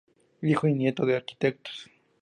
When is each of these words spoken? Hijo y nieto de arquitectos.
Hijo 0.41 0.67
y 0.67 0.73
nieto 0.73 1.05
de 1.05 1.15
arquitectos. 1.15 1.89